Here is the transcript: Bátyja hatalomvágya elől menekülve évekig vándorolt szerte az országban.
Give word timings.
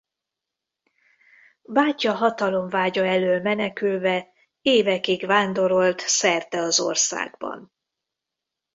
Bátyja 1.61 2.13
hatalomvágya 2.13 3.05
elől 3.05 3.41
menekülve 3.41 4.27
évekig 4.61 5.25
vándorolt 5.25 5.99
szerte 5.99 6.59
az 6.61 6.79
országban. 6.79 7.71